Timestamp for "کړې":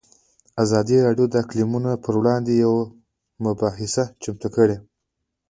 4.55-4.77